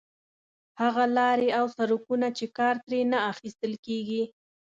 هغه 0.81 1.03
لارې 1.17 1.49
او 1.59 1.65
سړکونه 1.77 2.27
چې 2.37 2.45
کار 2.57 2.75
ترې 2.85 2.99
نه 3.11 3.19
اخیستل 3.31 3.73
کېږي. 3.85 4.23